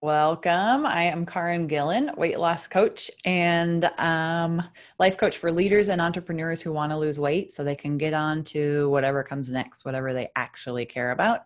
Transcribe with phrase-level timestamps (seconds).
[0.00, 0.86] Welcome.
[0.86, 4.62] I am Karin Gillen, weight loss coach and um,
[5.00, 8.14] life coach for leaders and entrepreneurs who want to lose weight so they can get
[8.14, 11.40] on to whatever comes next, whatever they actually care about.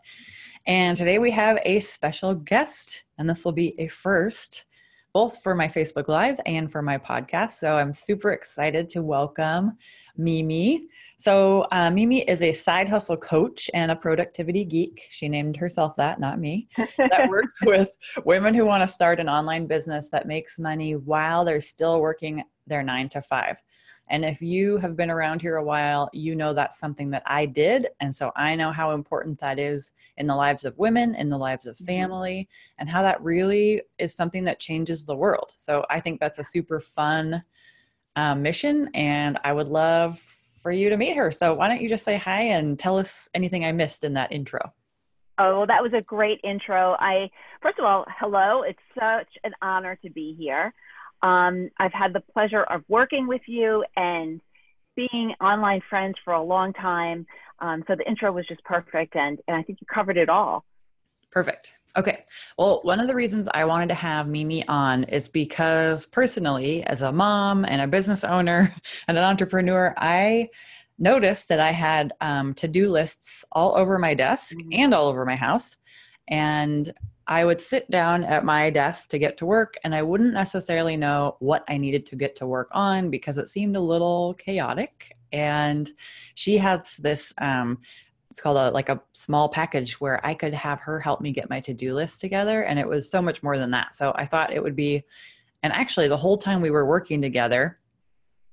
[0.66, 4.66] And today we have a special guest, and this will be a first
[5.12, 7.52] both for my Facebook Live and for my podcast.
[7.52, 9.76] So I'm super excited to welcome
[10.16, 10.88] Mimi.
[11.18, 15.06] So, uh, Mimi is a side hustle coach and a productivity geek.
[15.10, 16.68] She named herself that, not me.
[16.96, 17.90] That works with
[18.24, 22.42] women who want to start an online business that makes money while they're still working
[22.66, 23.62] their nine to five.
[24.08, 27.46] And if you have been around here a while, you know that's something that I
[27.46, 27.86] did.
[28.00, 31.38] And so I know how important that is in the lives of women, in the
[31.38, 31.86] lives of mm-hmm.
[31.86, 35.52] family, and how that really is something that changes the world.
[35.56, 37.42] So I think that's a super fun
[38.16, 38.90] uh, mission.
[38.94, 41.32] And I would love for you to meet her.
[41.32, 44.30] So why don't you just say hi and tell us anything I missed in that
[44.30, 44.72] intro?
[45.38, 46.94] Oh, well, that was a great intro.
[47.00, 47.30] I
[47.62, 48.62] first of all, hello.
[48.62, 50.72] It's such an honor to be here.
[51.22, 54.40] Um, I've had the pleasure of working with you and
[54.96, 57.26] being online friends for a long time.
[57.60, 60.64] Um, so the intro was just perfect, and, and I think you covered it all.
[61.30, 61.74] Perfect.
[61.96, 62.24] Okay.
[62.58, 67.02] Well, one of the reasons I wanted to have Mimi on is because personally, as
[67.02, 68.74] a mom and a business owner
[69.08, 70.48] and an entrepreneur, I
[70.98, 74.68] noticed that I had um, to do lists all over my desk mm-hmm.
[74.72, 75.76] and all over my house.
[76.28, 76.92] And
[77.32, 80.98] I would sit down at my desk to get to work and I wouldn't necessarily
[80.98, 85.16] know what I needed to get to work on because it seemed a little chaotic.
[85.32, 85.90] And
[86.34, 87.78] she has this, um,
[88.30, 91.48] it's called a like a small package where I could have her help me get
[91.48, 92.64] my to-do list together.
[92.64, 93.94] And it was so much more than that.
[93.94, 95.02] So I thought it would be,
[95.62, 97.78] and actually the whole time we were working together,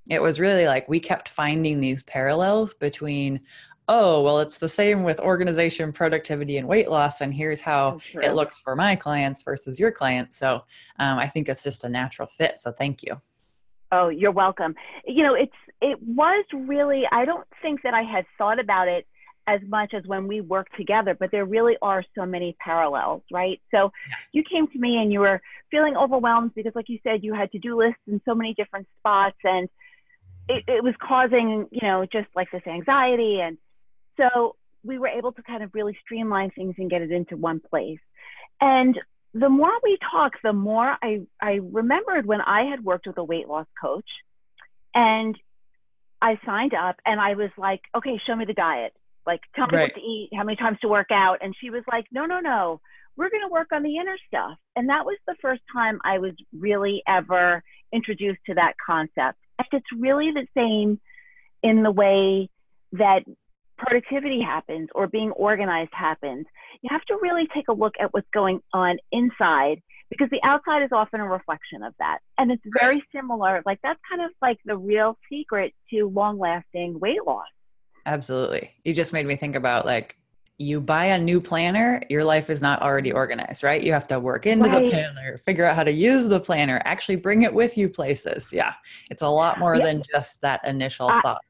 [0.10, 3.42] it was really like we kept finding these parallels between
[3.90, 7.22] oh, well, it's the same with organization, productivity, and weight loss.
[7.22, 10.38] And here's how it looks for my clients versus your clients.
[10.38, 10.64] So
[11.00, 12.60] um, I think it's just a natural fit.
[12.60, 13.20] So thank you.
[13.92, 14.76] Oh, you're welcome.
[15.06, 15.52] You know, it's
[15.82, 17.04] it was really.
[17.12, 19.08] I don't think that I had thought about it
[19.48, 23.60] as much as when we worked together, but there really are so many parallels, right?
[23.72, 24.16] So yeah.
[24.32, 25.42] you came to me and you were
[25.72, 28.88] feeling overwhelmed because, like you said, you had to do lists in so many different
[29.00, 29.68] spots, and
[30.48, 33.58] it, it was causing, you know, just like this anxiety and
[34.20, 37.60] so we were able to kind of really streamline things and get it into one
[37.60, 38.00] place.
[38.62, 39.00] And
[39.34, 43.24] the more we talked, the more I, I remembered when I had worked with a
[43.24, 44.10] weight loss coach
[44.94, 45.38] and
[46.22, 48.94] I signed up and I was like, okay, show me the diet.
[49.26, 49.84] Like, tell me right.
[49.84, 51.40] what to eat, how many times to work out.
[51.42, 52.82] And she was like, no, no, no,
[53.16, 54.58] we're going to work on the inner stuff.
[54.76, 57.64] And that was the first time I was really ever
[57.94, 59.38] introduced to that concept.
[59.60, 61.00] And it's really the same
[61.62, 62.50] in the way
[62.94, 63.24] that
[63.80, 66.46] productivity happens or being organized happens,
[66.82, 70.84] you have to really take a look at what's going on inside because the outside
[70.84, 72.20] is often a reflection of that.
[72.38, 73.62] And it's very similar.
[73.66, 77.46] Like that's kind of like the real secret to long lasting weight loss.
[78.06, 78.74] Absolutely.
[78.84, 80.18] You just made me think about like
[80.58, 83.82] you buy a new planner, your life is not already organized, right?
[83.82, 84.84] You have to work into right.
[84.84, 88.52] the planner, figure out how to use the planner, actually bring it with you places.
[88.52, 88.74] Yeah.
[89.10, 89.86] It's a lot more yeah.
[89.86, 91.42] than just that initial I, thought.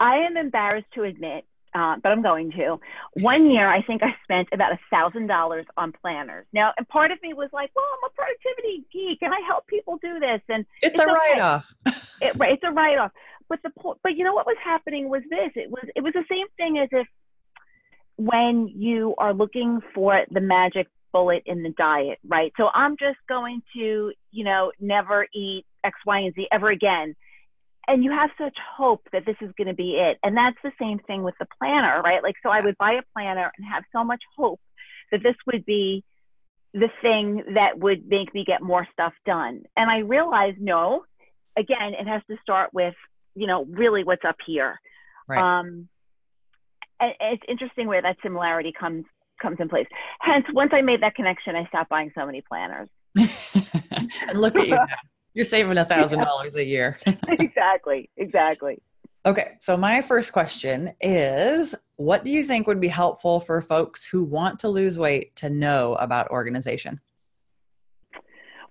[0.00, 2.78] I am embarrassed to admit uh, but I'm going to.
[3.14, 6.46] One year, I think I spent about a thousand dollars on planners.
[6.52, 9.66] Now, and part of me was like, "Well, I'm a productivity geek, and I help
[9.66, 11.12] people do this." And it's, it's a okay.
[11.12, 11.74] write-off.
[12.20, 13.12] it, it's a write-off.
[13.48, 13.70] But the
[14.02, 15.50] but you know what was happening was this.
[15.56, 17.06] It was it was the same thing as if
[18.16, 22.52] when you are looking for the magic bullet in the diet, right?
[22.56, 27.14] So I'm just going to, you know, never eat X, Y, and Z ever again
[27.86, 30.18] and you have such hope that this is going to be it.
[30.22, 32.22] And that's the same thing with the planner, right?
[32.22, 34.60] Like, so I would buy a planner and have so much hope
[35.12, 36.04] that this would be
[36.72, 39.62] the thing that would make me get more stuff done.
[39.76, 41.04] And I realized, no,
[41.56, 42.94] again, it has to start with,
[43.34, 44.80] you know, really what's up here.
[45.28, 45.40] Right.
[45.40, 45.88] Um,
[47.00, 49.04] and it's interesting where that similarity comes
[49.42, 49.86] comes in place.
[50.20, 52.88] Hence, once I made that connection, I stopped buying so many planners.
[53.16, 53.28] and
[54.40, 54.78] look at you.
[55.34, 56.98] You're saving a thousand dollars a year.
[57.28, 58.08] exactly.
[58.16, 58.80] Exactly.
[59.26, 59.56] Okay.
[59.60, 64.24] So my first question is what do you think would be helpful for folks who
[64.24, 67.00] want to lose weight to know about organization?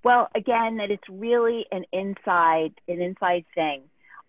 [0.04, 3.84] Well, again, that it's really an inside, an inside thing.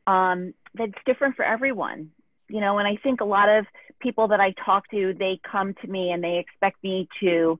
[0.07, 2.11] Um, that's different for everyone.
[2.49, 3.67] You know, and I think a lot of
[4.01, 7.59] people that I talk to, they come to me and they expect me to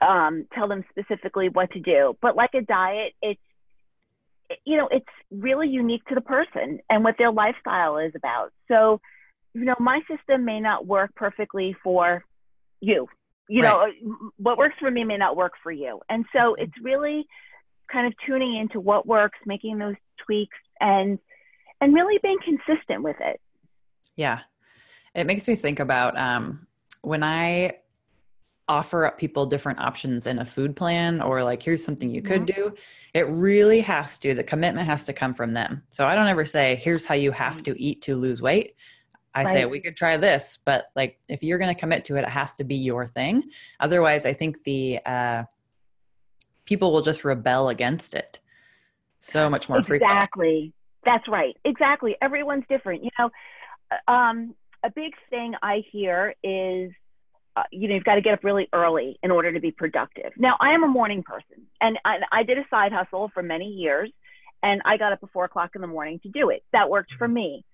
[0.00, 2.16] um, tell them specifically what to do.
[2.20, 3.40] But like a diet, it's
[4.64, 8.52] you know, it's really unique to the person and what their lifestyle is about.
[8.68, 9.00] So,
[9.54, 12.24] you know, my system may not work perfectly for
[12.80, 13.08] you.
[13.48, 13.92] you right.
[14.02, 16.62] know what works for me may not work for you and so mm-hmm.
[16.62, 17.26] it's really
[17.90, 21.18] kind of tuning into what works making those tweaks and
[21.80, 23.40] and really being consistent with it
[24.16, 24.40] yeah
[25.14, 26.66] it makes me think about um,
[27.02, 27.72] when i
[28.68, 32.42] offer up people different options in a food plan or like here's something you could
[32.46, 32.62] mm-hmm.
[32.62, 32.74] do
[33.12, 36.44] it really has to the commitment has to come from them so i don't ever
[36.46, 37.74] say here's how you have mm-hmm.
[37.74, 38.74] to eat to lose weight
[39.34, 39.52] i right.
[39.52, 42.28] say we could try this but like if you're going to commit to it it
[42.28, 43.42] has to be your thing
[43.80, 45.44] otherwise i think the uh,
[46.64, 48.40] people will just rebel against it
[49.20, 50.72] so much more exactly frequently.
[51.04, 53.28] that's right exactly everyone's different you know
[53.90, 56.90] uh, um, a big thing i hear is
[57.56, 60.32] uh, you know, you've got to get up really early in order to be productive.
[60.36, 63.66] Now, I am a morning person, and I, I did a side hustle for many
[63.66, 64.10] years,
[64.62, 66.64] and I got up at four o'clock in the morning to do it.
[66.72, 67.64] That worked for me.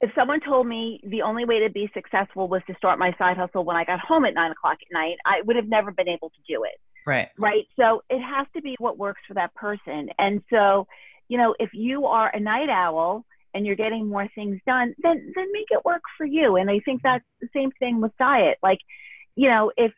[0.00, 3.38] If someone told me the only way to be successful was to start my side
[3.38, 6.08] hustle when I got home at nine o'clock at night, I would have never been
[6.08, 6.78] able to do it.
[7.06, 7.28] Right.
[7.38, 7.64] Right.
[7.76, 10.10] So it has to be what works for that person.
[10.18, 10.86] And so,
[11.28, 13.24] you know, if you are a night owl,
[13.56, 16.56] and you're getting more things done, then then make it work for you.
[16.56, 18.58] And I think that's the same thing with diet.
[18.62, 18.78] Like,
[19.34, 19.92] you know, if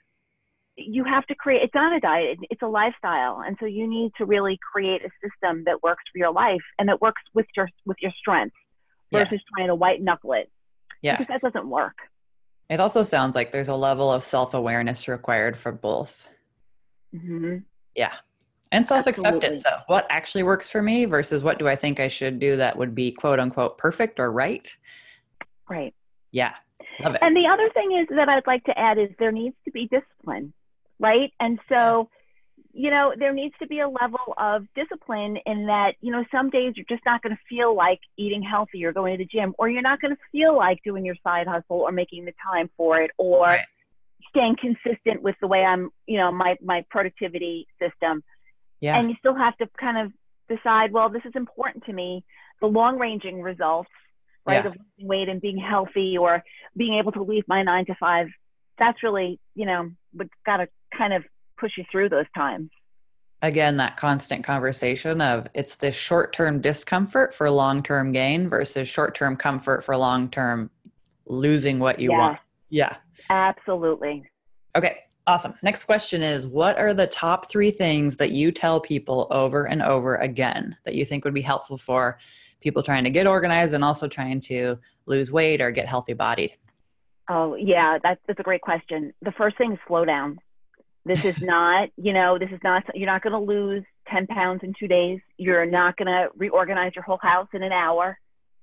[0.76, 4.12] you have to create it's not a diet it's a lifestyle and so you need
[4.16, 7.68] to really create a system that works for your life and that works with your
[7.84, 8.54] with your strengths
[9.12, 9.38] versus yeah.
[9.56, 10.48] trying to white knuckle it
[11.02, 11.96] yeah because that doesn't work
[12.70, 16.28] it also sounds like there's a level of self-awareness required for both
[17.12, 17.56] mm-hmm.
[17.96, 18.14] yeah
[18.72, 22.38] and self-acceptance so what actually works for me versus what do i think i should
[22.38, 24.76] do that would be quote unquote perfect or right?
[25.68, 25.94] Right.
[26.32, 26.54] Yeah.
[27.00, 27.22] Love it.
[27.22, 29.88] and the other thing is that i'd like to add is there needs to be
[29.88, 30.52] discipline
[30.98, 31.32] right?
[31.40, 32.08] And so
[32.74, 36.50] you know there needs to be a level of discipline in that you know some
[36.50, 39.54] days you're just not going to feel like eating healthy or going to the gym
[39.58, 42.68] or you're not going to feel like doing your side hustle or making the time
[42.76, 43.64] for it or right.
[44.28, 48.22] staying consistent with the way i'm you know my my productivity system
[48.80, 48.98] yeah.
[48.98, 50.12] And you still have to kind of
[50.48, 52.24] decide, well, this is important to me.
[52.60, 53.90] The long ranging results,
[54.46, 54.70] right, yeah.
[54.70, 56.42] of losing weight and being healthy or
[56.76, 58.28] being able to leave my nine to five,
[58.78, 61.24] that's really, you know, what's got to kind of
[61.58, 62.70] push you through those times.
[63.40, 68.88] Again, that constant conversation of it's this short term discomfort for long term gain versus
[68.88, 70.70] short term comfort for long term
[71.26, 72.18] losing what you yes.
[72.18, 72.38] want.
[72.68, 72.96] Yeah.
[73.30, 74.24] Absolutely.
[74.74, 74.98] Okay.
[75.28, 75.52] Awesome.
[75.62, 79.82] Next question is What are the top three things that you tell people over and
[79.82, 82.18] over again that you think would be helpful for
[82.62, 86.54] people trying to get organized and also trying to lose weight or get healthy bodied?
[87.28, 89.12] Oh, yeah, that's, that's a great question.
[89.20, 90.38] The first thing is slow down.
[91.04, 94.60] This is not, you know, this is not, you're not going to lose 10 pounds
[94.62, 95.20] in two days.
[95.36, 98.18] You're not going to reorganize your whole house in an hour.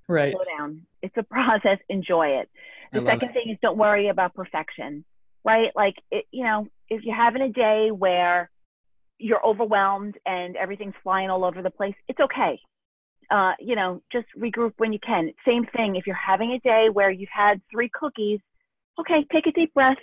[0.08, 0.34] Right.
[0.34, 0.82] Slow down.
[1.04, 1.78] It's a process.
[1.90, 2.50] Enjoy it.
[2.92, 3.34] The second it.
[3.34, 5.06] thing is don't worry about perfection
[5.46, 5.72] right?
[5.76, 8.50] Like, it, you know, if you're having a day where
[9.18, 12.60] you're overwhelmed and everything's flying all over the place, it's okay.
[13.32, 15.32] Uh, you know, just regroup when you can.
[15.48, 18.40] Same thing if you're having a day where you've had three cookies,
[19.00, 19.98] okay, take a deep breath.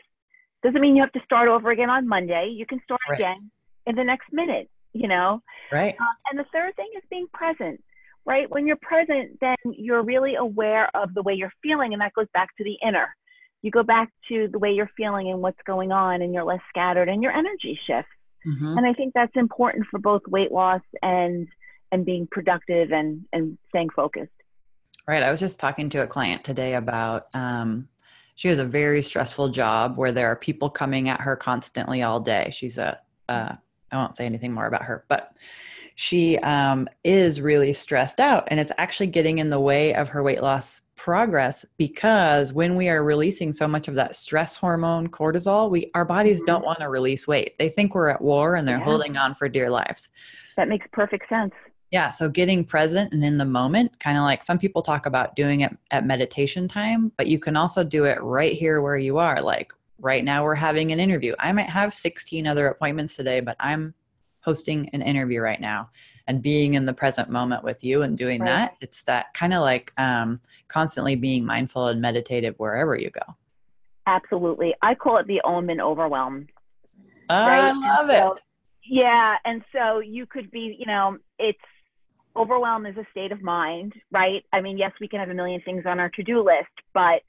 [0.63, 2.53] Doesn't mean you have to start over again on Monday.
[2.57, 3.19] You can start right.
[3.19, 3.51] again
[3.87, 5.43] in the next minute, you know?
[5.71, 5.95] Right.
[6.01, 7.83] Uh, and the third thing is being present,
[8.25, 8.49] right?
[8.49, 12.29] When you're present, then you're really aware of the way you're feeling, and that goes
[12.33, 13.15] back to the inner
[13.63, 16.61] you go back to the way you're feeling and what's going on and you're less
[16.69, 18.11] scattered and your energy shifts.
[18.45, 18.77] Mm-hmm.
[18.77, 21.47] and i think that's important for both weight loss and
[21.93, 24.33] and being productive and and staying focused.
[25.07, 25.23] Right.
[25.23, 27.89] I was just talking to a client today about um,
[28.35, 32.21] she has a very stressful job where there are people coming at her constantly all
[32.21, 32.51] day.
[32.53, 32.99] She's a
[33.29, 33.55] uh,
[33.93, 35.37] I won't say anything more about her but
[35.95, 40.23] she um, is really stressed out and it's actually getting in the way of her
[40.23, 45.71] weight loss progress because when we are releasing so much of that stress hormone cortisol
[45.71, 46.47] we our bodies mm-hmm.
[46.47, 48.85] don't want to release weight they think we're at war and they're yeah.
[48.85, 50.09] holding on for dear lives
[50.57, 51.53] that makes perfect sense
[51.91, 55.35] yeah so getting present and in the moment kind of like some people talk about
[55.35, 59.19] doing it at meditation time but you can also do it right here where you
[59.19, 59.73] are like
[60.03, 61.35] right now we're having an interview.
[61.39, 63.95] I might have 16 other appointments today but i'm
[64.43, 65.89] hosting an interview right now
[66.27, 68.49] and being in the present moment with you and doing right.
[68.49, 73.35] that it's that kind of like um, constantly being mindful and meditative wherever you go.
[74.07, 74.75] Absolutely.
[74.83, 76.49] I call it the om and overwhelm.
[77.31, 77.73] Oh, right?
[77.73, 78.43] i love so, it.
[78.85, 81.59] Yeah and so you could be you know it's
[82.37, 84.45] overwhelm is a state of mind right?
[84.53, 87.23] I mean yes we can have a million things on our to-do list but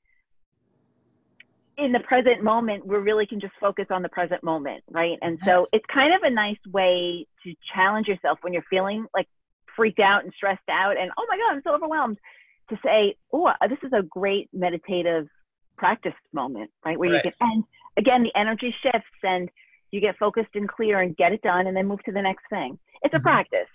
[1.77, 5.17] in the present moment, we really can just focus on the present moment, right?
[5.21, 5.67] And so yes.
[5.73, 9.27] it's kind of a nice way to challenge yourself when you're feeling like
[9.75, 12.17] freaked out and stressed out and, oh my God, I'm so overwhelmed,
[12.69, 15.27] to say, oh, this is a great meditative
[15.77, 16.97] practice moment, right?
[16.97, 17.25] Where Right.
[17.25, 17.63] you can, and
[17.97, 19.49] again, the energy shifts and
[19.91, 22.43] you get focused and clear and get it done and then move to the next
[22.49, 22.79] thing.
[23.01, 23.23] It's a Mhm.
[23.23, 23.67] practice.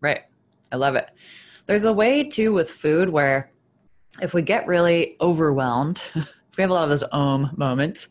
[0.00, 0.22] Right.
[0.72, 1.10] I love it.
[1.66, 3.50] There's a way too with food where
[4.20, 6.02] if we get really overwhelmed,
[6.56, 8.08] we have a lot of those om moments,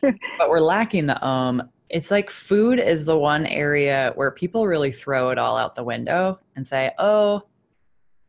[0.00, 1.70] but we're lacking the om.
[1.88, 5.84] It's like food is the one area where people really throw it all out the
[5.84, 7.42] window and say, oh,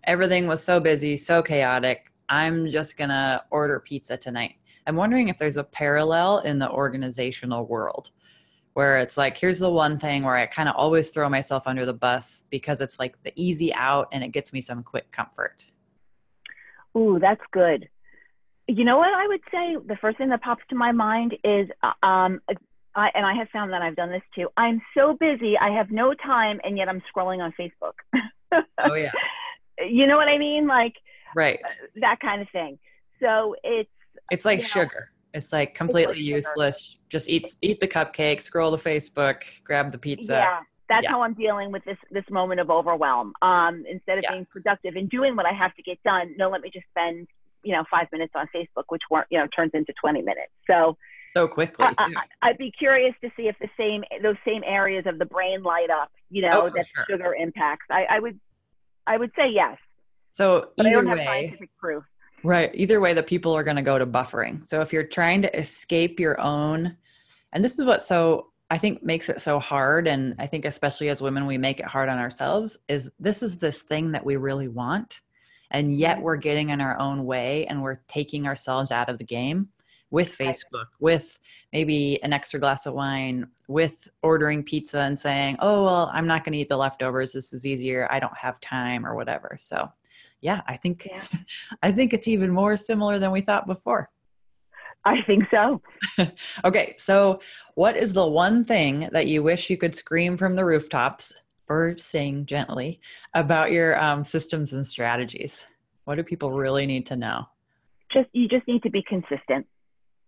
[0.03, 2.11] everything was so busy, so chaotic.
[2.27, 4.55] I'm just going to order pizza tonight.
[4.85, 8.11] I'm wondering if there's a parallel in the organizational world
[8.73, 11.85] where it's like here's the one thing where I kind of always throw myself under
[11.85, 15.65] the bus because it's like the easy out and it gets me some quick comfort.
[16.97, 17.87] Ooh, that's good.
[18.67, 19.75] You know what I would say?
[19.87, 22.39] The first thing that pops to my mind is, uh, um,
[22.95, 24.47] I, and I have found that I've done this too.
[24.55, 27.93] I'm so busy, I have no time, and yet I'm scrolling on Facebook.
[28.79, 29.11] Oh yeah.
[29.85, 30.67] you know what I mean?
[30.67, 30.93] Like
[31.35, 31.59] Right.
[31.99, 32.77] that kind of thing.
[33.21, 33.89] So it's
[34.31, 35.09] It's like you know, sugar.
[35.33, 36.35] It's like completely sugar.
[36.37, 36.97] useless.
[37.09, 40.33] Just eat eat the cupcake, scroll the Facebook, grab the pizza.
[40.33, 41.09] yeah, that's Yeah.
[41.09, 43.33] how I'm dealing with this this moment of overwhelm.
[43.41, 44.31] Um, instead of Yeah.
[44.33, 47.27] being productive and doing what I have to get done, no, let me just spend
[47.63, 50.51] you know five minutes on Facebook, which weren't you know turns into 20 minutes.
[50.69, 50.97] So
[51.35, 52.07] So quickly I,
[52.41, 55.89] I'd be curious to see if the same those same areas of the brain light
[55.89, 56.11] up.
[56.29, 57.05] You know Oh, that sure.
[57.09, 57.85] sugar impacts.
[57.89, 58.39] I, I would
[59.07, 59.77] I would say yes,
[60.31, 62.03] So but either way, scientific proof.
[62.45, 62.71] Right.
[62.73, 64.67] Either way, the people are going to go to buffering.
[64.67, 66.97] So if you're trying to escape your own,
[67.53, 71.09] and this is what so I think makes it so hard, and I think especially
[71.09, 74.35] as women, we make it hard on ourselves, is this is this thing that we
[74.35, 75.21] really want.
[75.73, 76.25] And yet mm-hmm.
[76.25, 79.69] we're getting in our own way and we're taking ourselves out of the game
[80.11, 81.39] with Facebook, with
[81.73, 86.43] maybe an extra glass of wine, with ordering pizza and saying, oh, well, I'm not
[86.43, 87.33] going to eat the leftovers.
[87.33, 88.07] This is easier.
[88.11, 89.57] I don't have time or whatever.
[89.59, 89.91] So,
[90.39, 91.23] yeah, I think Yeah.
[91.81, 94.11] I think it's even more similar than we thought before.
[95.03, 95.81] I think so.
[96.63, 97.41] Okay, so
[97.75, 101.33] what is the one thing that you wish you could scream from the rooftops
[101.73, 102.99] or sing gently
[103.33, 105.65] about your um, systems and strategies?
[106.05, 107.47] What do people really need to know?
[108.11, 109.65] Just you just need to be consistent.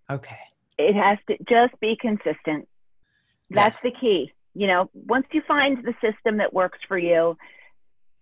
[0.10, 0.38] Okay.
[0.78, 2.68] it has to just be consistent.
[3.50, 4.32] That's the key.
[4.54, 7.38] You know, once you find the system that works for you,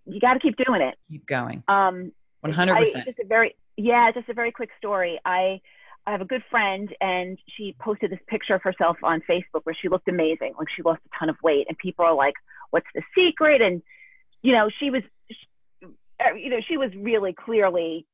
[0.06, 0.96] you got to keep doing it.
[1.10, 1.64] Keep going.
[1.68, 2.12] Um,
[2.46, 2.70] 100%.
[2.70, 5.20] I, just a very yeah, just a very quick story.
[5.26, 5.62] I
[6.06, 9.76] I have a good friend, and she posted this picture of herself on Facebook where
[9.80, 12.34] she looked amazing, like she lost a ton of weight, and people are like,
[12.74, 13.82] "What's the secret?" And
[14.42, 15.04] you know, she was,
[16.20, 18.06] uh, you know, she was really clearly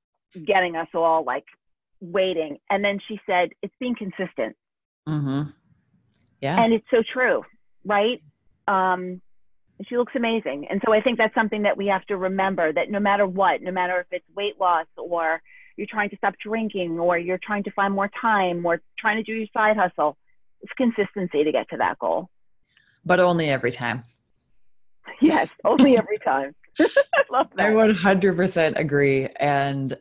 [0.46, 1.46] getting us all like
[2.02, 2.60] waiting.
[2.70, 4.56] And then she said, "It's being consistent."
[5.08, 5.50] Mm-hmm.
[6.42, 6.62] Yeah.
[6.62, 7.44] and it's so true
[7.86, 8.22] right
[8.68, 9.22] um
[9.88, 12.90] she looks amazing and so i think that's something that we have to remember that
[12.90, 15.42] no matter what no matter if it's weight loss or
[15.76, 19.24] you're trying to stop drinking or you're trying to find more time or trying to
[19.24, 20.16] do your side hustle
[20.62, 22.30] it's consistency to get to that goal
[23.06, 24.04] but only every time.
[25.22, 27.68] yes only every time i love that.
[27.68, 29.28] I 100% agree.
[29.40, 29.98] And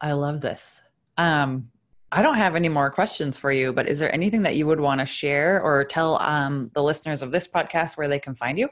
[0.00, 0.82] I love this.
[1.16, 1.70] Um,
[2.10, 4.80] I don't have any more questions for you, but is there anything that you would
[4.80, 8.58] want to share or tell um, the listeners of this podcast where they can find
[8.58, 8.68] you?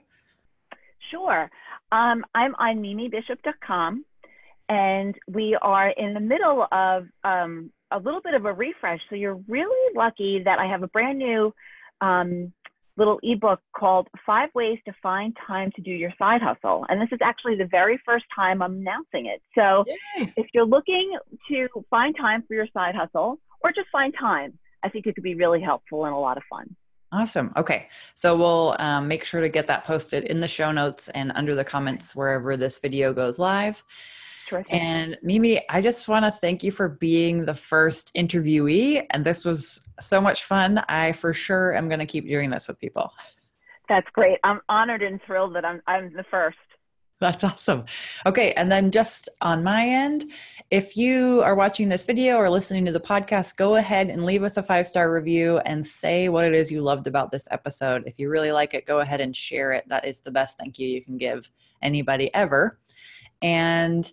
[1.10, 1.50] Sure.
[1.92, 4.04] Um, I'm on mimibishop.com,
[4.68, 9.00] and we are in the middle of um, a little bit of a refresh.
[9.10, 11.52] So you're really lucky that I have a brand new
[12.00, 12.52] um,
[12.96, 16.86] little ebook called Five Ways to Find Time to Do Your Side Hustle.
[16.88, 19.42] And this is actually the very first time I'm announcing it.
[19.54, 19.84] So
[20.18, 20.32] Yay.
[20.36, 21.16] if you're looking
[21.48, 25.24] to find time for your side hustle or just find time, I think it could
[25.24, 26.74] be really helpful and a lot of fun.
[27.12, 27.52] Awesome.
[27.56, 27.88] Okay.
[28.14, 31.54] So we'll um, make sure to get that posted in the show notes and under
[31.54, 33.82] the comments wherever this video goes live.
[34.48, 34.80] Sure thing.
[34.80, 39.04] And Mimi, I just want to thank you for being the first interviewee.
[39.10, 40.78] And this was so much fun.
[40.88, 43.12] I for sure am going to keep doing this with people.
[43.88, 44.38] That's great.
[44.44, 46.58] I'm honored and thrilled that I'm, I'm the first.
[47.18, 47.86] That's awesome.
[48.26, 48.52] Okay.
[48.52, 50.26] And then just on my end,
[50.70, 54.42] if you are watching this video or listening to the podcast, go ahead and leave
[54.42, 58.04] us a five star review and say what it is you loved about this episode.
[58.06, 59.88] If you really like it, go ahead and share it.
[59.88, 61.50] That is the best thank you you can give
[61.80, 62.78] anybody ever.
[63.40, 64.12] And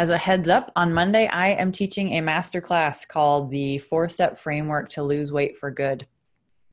[0.00, 4.38] as a heads up, on Monday, I am teaching a masterclass called the Four Step
[4.38, 6.06] Framework to Lose Weight for Good.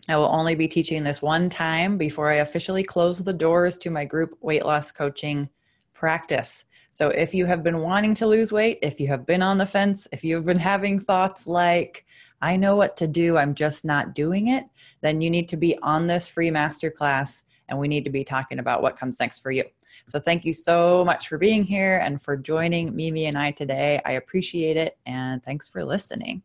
[0.08, 3.90] I will only be teaching this one time before I officially close the doors to
[3.90, 5.50] my group weight loss coaching
[5.94, 6.64] practice.
[6.92, 9.66] So, if you have been wanting to lose weight, if you have been on the
[9.66, 12.06] fence, if you've been having thoughts like,
[12.42, 14.64] I know what to do, I'm just not doing it,
[15.02, 18.60] then you need to be on this free masterclass and we need to be talking
[18.60, 19.66] about what comes next for you.
[20.06, 24.02] So thank you so much for being here and for joining Mimi and I today.
[24.06, 26.44] I appreciate it and thanks for listening.